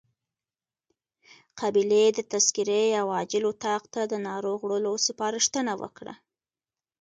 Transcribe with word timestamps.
قابلې 1.59 2.03
د 2.17 2.19
تذکرې 2.31 2.85
او 3.01 3.07
عاجل 3.17 3.43
اتاق 3.51 3.83
ته 3.93 4.01
د 4.11 4.13
ناروغ 4.27 4.59
وړلو 4.63 4.93
سپارښتنه 5.05 5.73
وکړه. 5.81 6.13